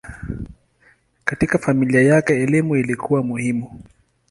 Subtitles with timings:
[1.25, 3.81] Katika familia yake elimu ilikuwa muhimu.